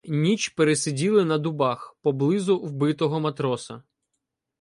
Ніч 0.07 0.49
пересиділи 0.49 1.25
на 1.25 1.37
дубах 1.37 1.95
поблизу 2.01 2.59
вбитого 2.59 3.19
матроса. 3.19 3.83